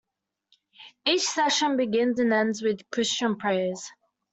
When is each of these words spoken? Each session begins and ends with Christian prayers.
Each 1.05 1.21
session 1.27 1.77
begins 1.77 2.19
and 2.19 2.33
ends 2.33 2.63
with 2.63 2.89
Christian 2.89 3.35
prayers. 3.37 3.91